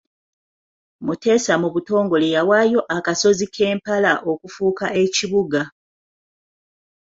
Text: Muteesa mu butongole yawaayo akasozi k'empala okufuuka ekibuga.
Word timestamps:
Muteesa 1.05 1.53
mu 1.61 1.67
butongole 1.75 2.27
yawaayo 2.35 2.79
akasozi 2.95 3.45
k'empala 3.53 4.11
okufuuka 4.31 4.85
ekibuga. 5.03 5.61